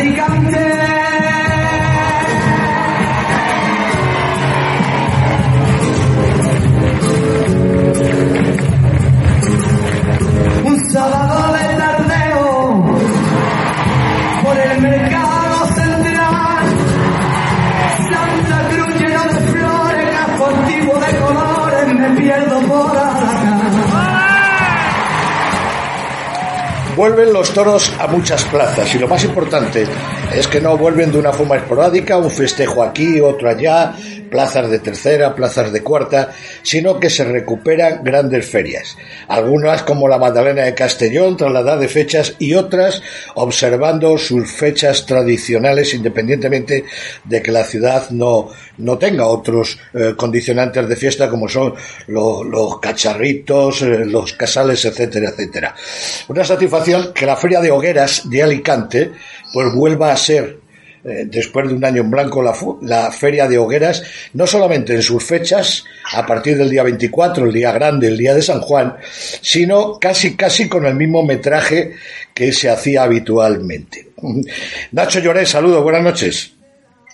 [0.00, 0.67] 你甘啫
[26.98, 28.92] Vuelven los toros a muchas plazas.
[28.92, 29.86] Y lo más importante
[30.34, 33.94] es que no vuelven de una forma esporádica, un festejo aquí, otro allá,
[34.30, 36.32] plazas de tercera, plazas de cuarta,
[36.62, 38.96] sino que se recuperan grandes ferias.
[39.28, 43.02] Algunas como la Magdalena de Castellón trasladada de fechas y otras
[43.34, 46.84] observando sus fechas tradicionales independientemente
[47.24, 51.74] de que la ciudad no, no tenga otros eh, condicionantes de fiesta como son
[52.06, 55.74] los cacharritos, eh, los casales, etcétera, etcétera.
[56.28, 59.12] Una satisfacción que la feria de hogueras de Alicante
[59.52, 60.67] pues vuelva a ser
[61.26, 62.42] después de un año en blanco
[62.82, 64.02] la, feria de hogueras,
[64.34, 68.34] no solamente en sus fechas, a partir del día 24, el día grande, el día
[68.34, 68.96] de San Juan,
[69.40, 71.94] sino casi casi con el mismo metraje
[72.34, 74.08] que se hacía habitualmente.
[74.92, 76.52] Nacho Lloré, saludo, buenas noches.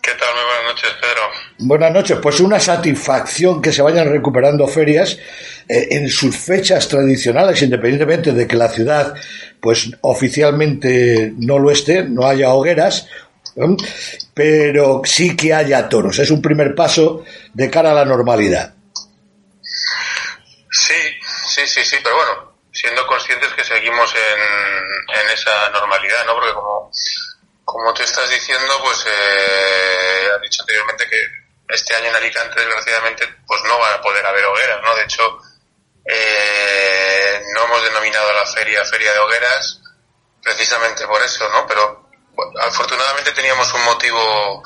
[0.02, 0.34] ¿Qué tal?
[0.34, 1.22] Muy buenas noches, Pedro.
[1.66, 2.18] Buenas noches.
[2.22, 5.18] Pues una satisfacción que se vayan recuperando ferias
[5.66, 9.14] eh, en sus fechas tradicionales, independientemente de que la ciudad,
[9.60, 13.08] pues oficialmente no lo esté, no haya hogueras,
[14.34, 16.18] pero sí que haya toros.
[16.18, 18.74] Es un primer paso de cara a la normalidad.
[20.70, 20.94] Sí,
[21.48, 26.34] sí, sí, sí, pero bueno, siendo conscientes que seguimos en, en esa normalidad, ¿no?
[26.34, 26.90] Porque como,
[27.64, 33.24] como tú estás diciendo, pues eh, has dicho anteriormente que este año en Alicante, desgraciadamente,
[33.46, 34.94] pues no va a poder haber hogueras, ¿no?
[34.96, 35.38] De hecho,
[36.04, 39.80] eh, no hemos denominado la feria Feria de Hogueras
[40.42, 41.66] precisamente por eso, ¿no?
[41.66, 42.03] Pero
[42.60, 44.62] afortunadamente teníamos un motivo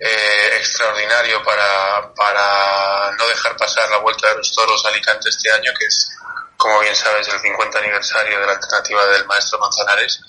[0.00, 5.50] eh, extraordinario para, para no dejar pasar la Vuelta de los Toros a Alicante este
[5.50, 6.10] año, que es,
[6.56, 10.20] como bien sabes, el 50 aniversario de la alternativa del maestro Manzanares.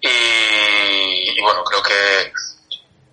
[0.00, 2.32] Y, bueno, creo que,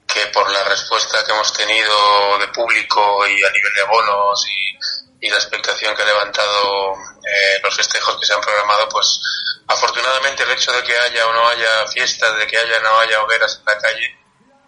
[0.05, 5.27] que por la respuesta que hemos tenido de público y a nivel de abonos y,
[5.27, 6.93] y la expectación que ha levantado
[7.25, 9.21] eh, los festejos que se han programado, pues
[9.67, 12.99] afortunadamente el hecho de que haya o no haya fiestas, de que haya o no
[12.99, 14.17] haya hogueras en la calle,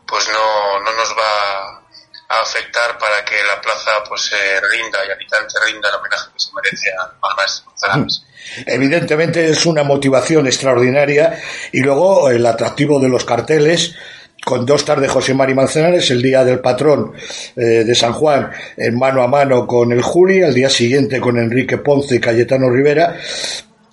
[0.07, 1.81] pues no, no nos va
[2.29, 6.39] a afectar para que la plaza pues se rinda y habitante rinda el homenaje que
[6.39, 7.71] se merece al maestro
[8.65, 11.39] Evidentemente es una motivación extraordinaria
[11.71, 13.95] y luego el atractivo de los carteles
[14.43, 17.13] con dos tardes José Mari Manzanares, el día del patrón
[17.55, 21.37] eh, de San Juan, en mano a mano con el Juli, al día siguiente con
[21.37, 23.17] Enrique Ponce y Cayetano Rivera,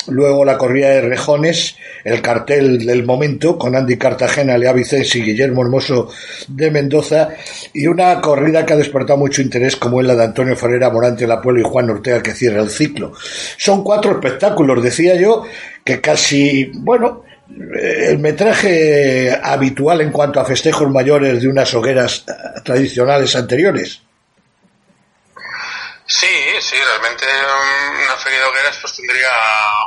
[0.09, 5.23] Luego la corrida de rejones, el cartel del momento con Andy Cartagena, Lea Vicens y
[5.23, 6.11] Guillermo Hermoso
[6.49, 7.31] de Mendoza
[7.73, 11.27] y una corrida que ha despertado mucho interés como es la de Antonio Ferreira Morante
[11.27, 13.13] La Puebla y Juan Ortega que cierra el ciclo.
[13.57, 15.45] Son cuatro espectáculos, decía yo,
[15.85, 17.25] que casi, bueno,
[17.81, 22.25] el metraje habitual en cuanto a festejos mayores de unas hogueras
[22.65, 24.03] tradicionales anteriores.
[26.15, 29.31] Sí, sí, realmente um, una feria de hogueras pues tendría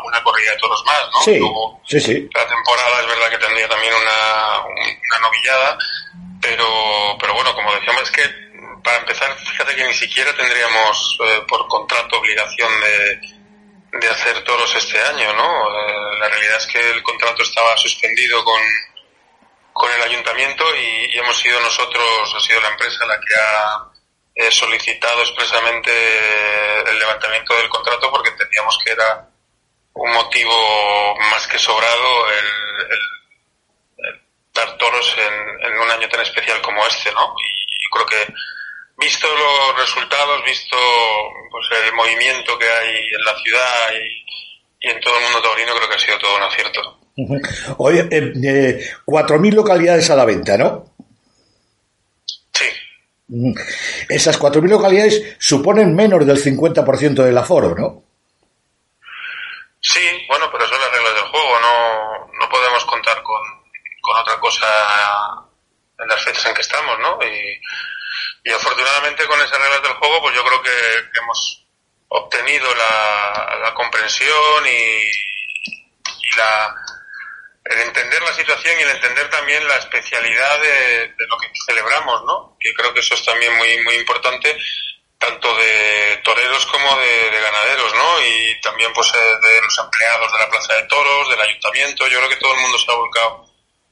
[0.05, 1.21] una corrida de toros más, ¿no?
[1.21, 1.39] Sí,
[1.85, 2.29] sí, sí.
[2.33, 5.77] La temporada es verdad que tendría también una, una novillada,
[6.41, 8.23] pero, pero bueno, como decíamos, es que
[8.83, 14.75] para empezar, fíjate que ni siquiera tendríamos eh, por contrato obligación de, de hacer toros
[14.75, 15.79] este año, ¿no?
[15.79, 18.61] Eh, la realidad es que el contrato estaba suspendido con,
[19.73, 23.94] con el ayuntamiento y, y hemos sido nosotros, ha sido la empresa la que ha
[24.35, 25.91] he solicitado expresamente
[26.89, 29.29] el levantamiento del contrato porque entendíamos que era
[29.93, 32.65] un motivo más que sobrado el,
[34.53, 37.33] dar toros en, un año tan especial como este, ¿no?
[37.37, 38.33] Y creo que
[38.97, 40.77] visto los resultados, visto
[41.51, 44.25] pues el movimiento que hay en la ciudad y,
[44.87, 46.99] en todo el mundo taurino, creo que ha sido todo un acierto.
[47.77, 50.95] Oye, eh, eh, 4.000 localidades a la venta, ¿no?
[54.07, 58.03] Esas 4.000 localidades suponen menos del 50% del aforo, ¿no?
[59.81, 61.59] Sí, bueno, pero son las reglas del juego.
[61.59, 63.41] No, no podemos contar con,
[64.01, 64.67] con otra cosa
[65.99, 67.17] en las fechas en que estamos, ¿no?
[67.23, 67.61] Y,
[68.43, 71.65] y afortunadamente con esas reglas del juego, pues yo creo que, hemos
[72.09, 75.01] obtenido la, la comprensión y,
[76.05, 76.75] y la
[77.65, 82.55] el entender la situación y el entender también la especialidad de, lo que celebramos, ¿no?
[82.59, 84.55] Que creo que eso es también muy, muy importante,
[85.17, 88.21] tanto de toreros como de, ganaderos, ¿no?
[88.23, 92.07] Y también, pues, eh, de los empleados de la Plaza de Toros, del Ayuntamiento.
[92.07, 93.45] Yo creo que todo el mundo se ha volcado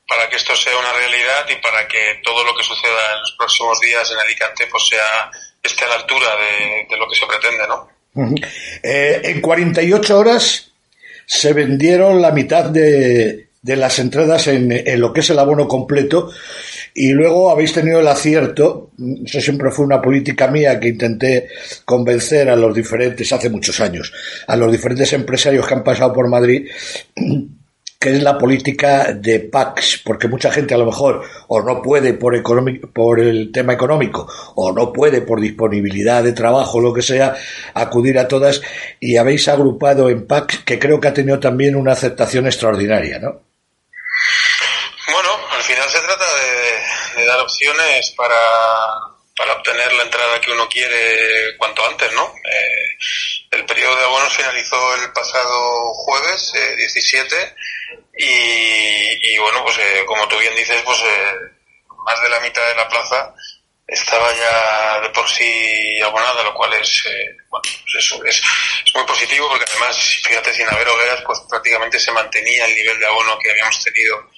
[0.08, 3.36] para que esto sea una realidad y para que todo lo que suceda en los
[3.38, 5.32] próximos días en Alicante pues sea
[5.64, 7.90] esté a la altura de, lo que se pretende, ¿no?
[8.84, 10.72] Eh, en 48 horas
[11.26, 15.68] se vendieron la mitad de, de las entradas en, en, lo que es el abono
[15.68, 16.30] completo
[16.94, 18.92] y luego habéis tenido el acierto,
[19.26, 21.48] eso siempre fue una política mía que intenté
[21.86, 24.14] convencer a los diferentes, hace muchos años,
[24.48, 26.68] a los diferentes empresarios que han pasado por Madrid,
[28.04, 32.14] que es la política de PACS, porque mucha gente a lo mejor o no puede
[32.14, 32.36] por,
[32.92, 37.34] por el tema económico o no puede por disponibilidad de trabajo, lo que sea,
[37.74, 38.62] acudir a todas
[39.00, 43.40] y habéis agrupado en PACS que creo que ha tenido también una aceptación extraordinaria, ¿no?
[45.12, 48.36] Bueno, al final se trata de, dar opciones para,
[49.36, 52.34] para obtener la entrada que uno quiere cuanto antes, ¿no?
[52.44, 52.98] Eh,
[53.52, 57.56] el periodo de abonos finalizó el pasado jueves, 17, eh,
[58.18, 61.00] y, y, bueno, pues eh, como tú bien dices, pues
[62.06, 63.34] más de la mitad de la plaza
[63.88, 67.04] estaba ya de por sí abonada, lo cual es,
[67.50, 68.42] bueno, pues eso es,
[68.86, 73.00] es, muy positivo porque además, fíjate, sin haber hogueras, pues prácticamente se mantenía el nivel
[73.00, 74.30] de abono que habíamos tenido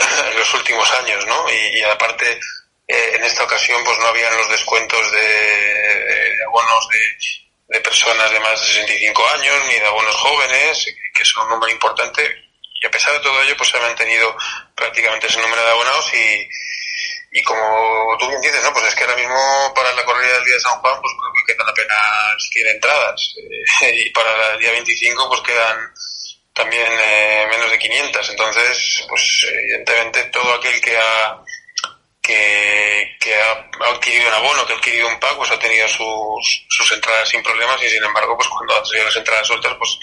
[0.00, 1.46] en los últimos años, ¿no?
[1.50, 2.38] Y, aparte,
[2.86, 8.40] eh, en esta ocasión, pues no habían los descuentos de, abonos de, de, personas de
[8.40, 12.22] más de 65 años, ni de abonos jóvenes, que son un número importante.
[12.82, 14.34] Y a pesar de todo ello, pues se ha mantenido
[14.74, 16.48] prácticamente ese número de abonados y,
[17.38, 18.72] y como tú bien dices, ¿no?
[18.72, 21.32] Pues es que ahora mismo para la corrida del día de San Juan, pues creo
[21.34, 23.34] que quedan apenas 100 entradas.
[23.92, 25.92] y para el día 25, pues quedan
[26.60, 28.30] también eh, menos de 500.
[28.30, 31.40] Entonces, pues evidentemente todo aquel que ha
[32.22, 36.92] que, ha, adquirido un abono, que ha adquirido un pack, pues ha tenido sus, sus
[36.92, 39.98] entradas sin problemas y sin embargo, pues cuando ha tenido las entradas sueltas, pues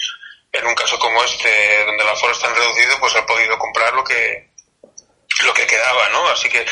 [0.52, 4.04] en un caso como este, donde el aforo está reducido, pues ha podido comprar lo
[4.04, 4.48] que
[5.44, 6.26] lo que quedaba, ¿no?
[6.28, 6.64] Así que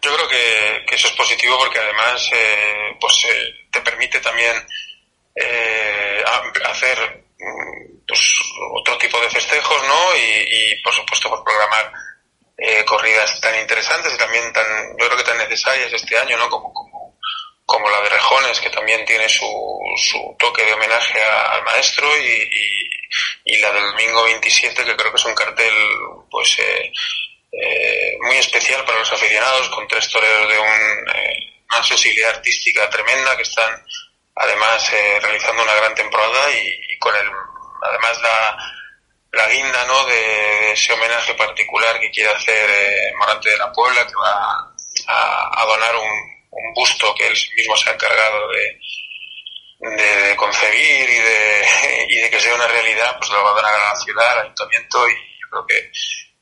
[0.00, 4.56] yo creo que, eso es positivo porque además, eh, pues eh, te permite también
[5.34, 6.24] eh,
[6.64, 7.24] hacer
[8.06, 8.38] pues,
[8.84, 10.16] otro tipo de festejos, ¿no?
[10.16, 11.90] Y, por supuesto, por programar
[12.58, 14.66] eh, corridas tan interesantes y también tan,
[14.98, 16.48] yo creo que tan necesarias este año, ¿no?
[16.50, 17.18] Como, como,
[17.64, 19.46] como la de Rejones, que también tiene su,
[19.96, 22.50] su toque de homenaje al maestro y,
[23.44, 25.74] y, la del domingo 27, que creo que es un cartel,
[26.30, 26.92] pues, eh,
[27.52, 32.90] eh, muy especial para los aficionados, con tres toreros de un, eh, una sensibilidad artística
[32.90, 33.82] tremenda que están
[34.36, 37.28] además eh, realizando una gran temporada y, con el
[37.84, 38.56] además la,
[39.32, 40.04] la guinda ¿no?
[40.06, 44.74] de, ese homenaje particular que quiere hacer eh, Morante de la Puebla que va
[45.06, 46.08] a, donar un,
[46.50, 48.80] un, busto que él mismo se ha encargado de,
[49.96, 51.66] de, concebir y de,
[52.08, 54.44] y de que sea una realidad pues lo va a donar a la ciudad, al
[54.44, 55.90] ayuntamiento y yo creo que,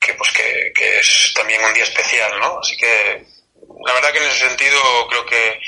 [0.00, 2.58] que pues que, que es también un día especial ¿no?
[2.60, 3.24] así que
[3.84, 5.60] la verdad que en ese sentido creo que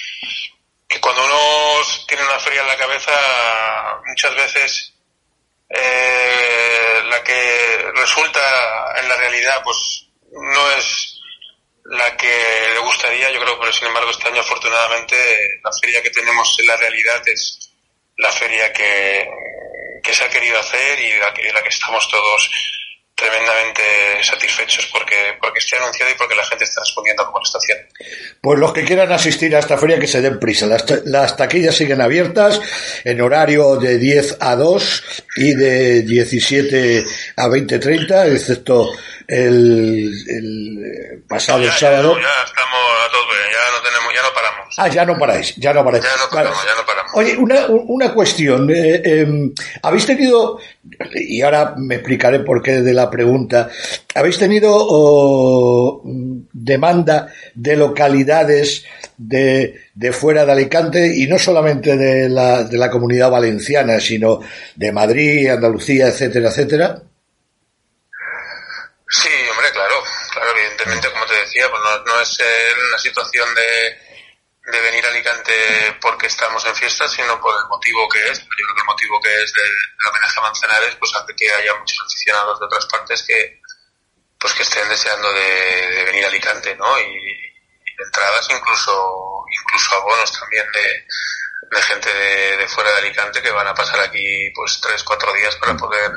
[0.88, 3.11] que cuando uno tiene una feria en la cabeza,
[4.06, 4.94] muchas veces
[5.69, 8.41] eh, la que resulta
[9.01, 11.21] en la realidad, pues no es
[11.85, 15.17] la que le gustaría, yo creo, pero sin embargo este año afortunadamente
[15.63, 17.71] la feria que tenemos en la realidad es
[18.17, 19.29] la feria que,
[20.03, 22.51] que se ha querido hacer y la que, la que estamos todos
[23.15, 23.83] tremendamente
[24.23, 27.85] satisfechos porque, porque esté anunciado y porque la gente está respondiendo está haciendo.
[28.41, 30.67] Pues los que quieran asistir a esta feria que se den prisa.
[30.67, 32.61] Las, las taquillas siguen abiertas
[33.05, 35.05] en horario de 10 a 2
[35.37, 37.05] y de 17
[37.37, 38.91] a 20.30, excepto
[39.27, 42.19] el, el pasado ya, sábado.
[42.21, 43.64] Ya, estamos a tope, ya.
[44.77, 46.05] Ah, ya no paráis, ya no paráis.
[46.05, 47.13] Ya no paramos, ya no paramos.
[47.15, 48.69] Oye, una, una cuestión.
[48.71, 49.53] Eh, eh,
[49.83, 50.59] ¿Habéis tenido,
[51.15, 53.69] y ahora me explicaré por qué de la pregunta,
[54.15, 56.03] ¿habéis tenido oh,
[56.53, 58.85] demanda de localidades
[59.17, 64.41] de, de fuera de Alicante y no solamente de la, de la comunidad valenciana, sino
[64.75, 67.01] de Madrid, Andalucía, etcétera, etcétera?
[69.09, 69.95] Sí, hombre, claro,
[70.33, 72.39] claro, evidentemente, como te decía, pues no, no es
[72.89, 74.14] una situación de,
[74.67, 78.41] de venir a Alicante porque estamos en fiesta, sino por el motivo que es.
[78.41, 81.53] Yo creo que el motivo que es del, del homenaje a Manzanares, pues hace que
[81.53, 83.61] haya muchos aficionados de otras partes que,
[84.39, 86.99] pues que estén deseando de, de venir a Alicante, ¿no?
[86.99, 91.06] Y, y, entradas, incluso, incluso abonos también de,
[91.71, 95.33] de gente de, de, fuera de Alicante que van a pasar aquí, pues tres, cuatro
[95.35, 96.11] días para poder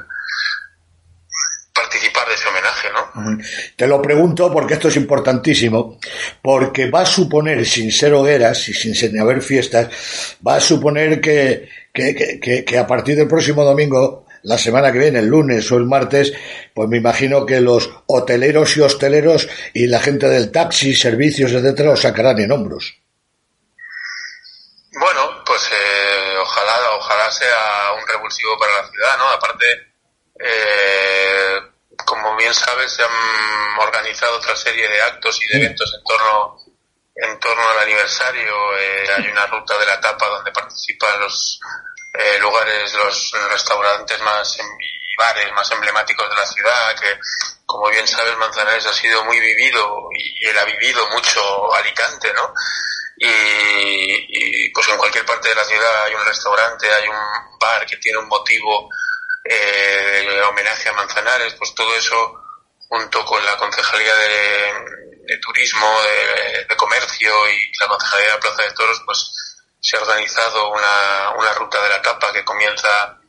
[1.78, 3.38] participar de ese homenaje, ¿no?
[3.76, 6.00] Te lo pregunto porque esto es importantísimo,
[6.42, 9.90] porque va a suponer, sin ser hogueras y sin haber fiestas,
[10.46, 15.00] va a suponer que, que, que, que a partir del próximo domingo la semana que
[15.00, 16.34] viene, el lunes o el martes,
[16.74, 21.92] pues me imagino que los hoteleros y hosteleros y la gente del taxi, servicios, etcétera,
[21.92, 22.96] os sacarán en hombros.
[25.00, 29.30] Bueno, pues eh, ojalá, ojalá sea un revulsivo para la ciudad, ¿no?
[29.30, 29.66] Aparte,
[30.40, 31.60] eh,
[32.06, 36.58] como bien sabes, se han organizado otra serie de actos y de eventos en torno
[37.20, 38.78] en torno al aniversario.
[38.78, 41.60] Eh, hay una ruta de la tapa donde participan los
[42.14, 47.20] eh, lugares, los restaurantes más y bares más emblemáticos de la ciudad, que
[47.66, 52.54] como bien sabes Manzanares ha sido muy vivido y él ha vivido mucho Alicante, ¿no?
[53.20, 57.98] Y, pues en cualquier parte de la ciudad hay un restaurante, hay un bar que
[57.98, 58.90] tiene un motivo
[59.50, 62.44] eh, homenaje a Manzanares, pues todo eso
[62.88, 65.88] junto con la Concejalía de, Turismo,
[66.68, 69.32] de, Comercio y la Concejalía de la Plaza de Toros, pues
[69.80, 73.20] se ha organizado una, una ruta de la capa que comienza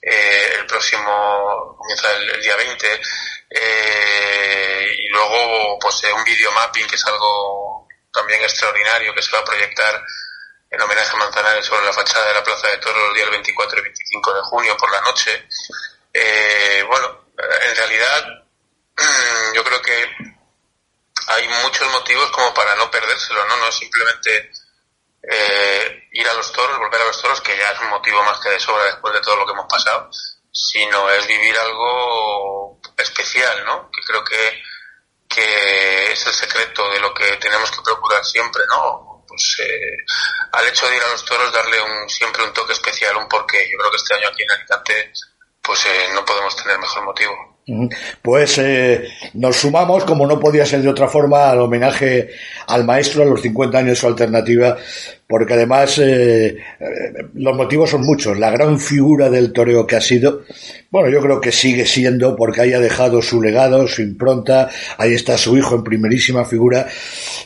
[0.00, 3.00] eh, el próximo, comienza el, día 20,
[3.50, 9.38] eh, y luego pues un video mapping que es algo también extraordinario que se va
[9.38, 10.04] a proyectar
[10.72, 13.78] en homenaje a Manzanares sobre la fachada de la Plaza de Toros el día 24
[13.78, 15.46] y 25 de junio por la noche.
[16.14, 18.44] Eh, bueno, en realidad
[19.54, 20.16] yo creo que
[21.26, 23.56] hay muchos motivos como para no perdérselo, ¿no?
[23.58, 24.50] No es simplemente
[25.22, 28.40] eh, ir a los toros, volver a los toros, que ya es un motivo más
[28.40, 30.08] que de sobra después de todo lo que hemos pasado,
[30.50, 33.90] sino es vivir algo especial, ¿no?
[33.90, 34.62] Que creo que,
[35.28, 39.11] que es el secreto de lo que tenemos que procurar siempre, ¿no?
[39.32, 40.04] Pues eh,
[40.52, 43.66] al hecho de ir a los toros darle un, siempre un toque especial, un porqué.
[43.70, 45.12] Yo creo que este año aquí en Alicante
[45.62, 47.51] pues eh, no podemos tener mejor motivo.
[48.20, 49.04] Pues eh,
[49.34, 52.30] nos sumamos, como no podía ser de otra forma, al homenaje
[52.66, 54.76] al maestro a los 50 años de su alternativa,
[55.28, 56.58] porque además eh, eh,
[57.34, 58.36] los motivos son muchos.
[58.36, 60.42] La gran figura del toreo que ha sido,
[60.90, 65.38] bueno, yo creo que sigue siendo, porque haya dejado su legado, su impronta, ahí está
[65.38, 66.88] su hijo en primerísima figura,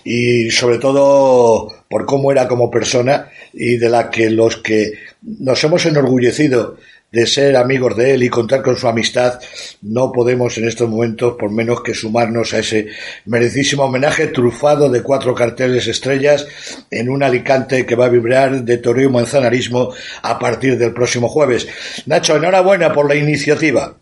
[0.03, 4.93] y sobre todo por cómo era como persona, y de la que los que
[5.23, 6.77] nos hemos enorgullecido
[7.17, 9.41] de ser amigos de él y contar con su amistad,
[9.81, 12.89] no podemos en estos momentos por menos que sumarnos a ese
[13.25, 16.47] merecísimo homenaje trufado de cuatro carteles estrellas
[16.91, 21.31] en un Alicante que va a vibrar de toreo y manzanarismo a partir del próximo
[21.31, 21.67] jueves.
[22.05, 23.95] Nacho, enhorabuena por la iniciativa.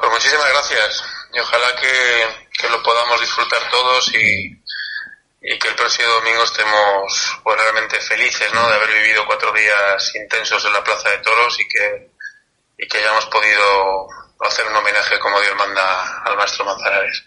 [0.00, 1.04] Pues muchísimas gracias
[1.34, 4.59] y ojalá que, que lo podamos disfrutar todos y,
[5.42, 8.68] y que el próximo domingo estemos pues, realmente felices ¿no?
[8.68, 12.10] de haber vivido cuatro días intensos en la Plaza de Toros y que,
[12.78, 14.08] y que hayamos podido
[14.40, 17.24] hacer un homenaje como Dios manda al maestro Manzanares.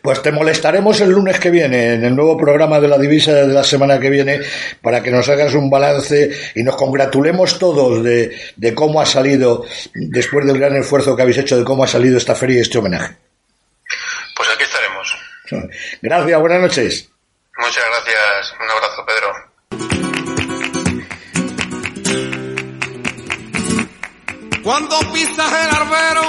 [0.00, 3.52] Pues te molestaremos el lunes que viene en el nuevo programa de la divisa de
[3.52, 4.40] la semana que viene
[4.82, 9.66] para que nos hagas un balance y nos congratulemos todos de, de cómo ha salido,
[9.94, 12.78] después del gran esfuerzo que habéis hecho, de cómo ha salido esta feria y este
[12.78, 13.16] homenaje.
[14.34, 15.18] Pues aquí estaremos.
[16.02, 17.10] Gracias, buenas noches.
[17.58, 18.54] Muchas gracias.
[18.60, 19.48] Un abrazo, Pedro.
[24.62, 26.22] Cuando pisas el arbero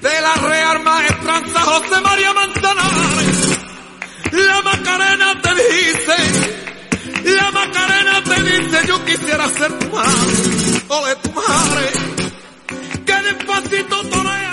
[0.00, 3.58] de la Real Maestranza José María Manzanares,
[4.32, 6.16] la Macarena te dice,
[7.36, 11.90] la Macarena te dice, yo quisiera ser tu madre, ole tu madre,
[13.04, 14.51] que despacito torea.